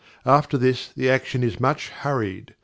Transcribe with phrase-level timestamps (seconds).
[0.25, 2.55] After this the action is much hurried.